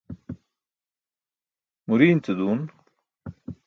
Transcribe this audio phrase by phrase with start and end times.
[1.87, 2.61] Muriin ce duun.